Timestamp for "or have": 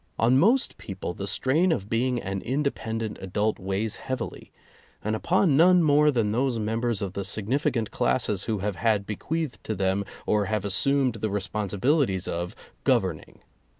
10.25-10.65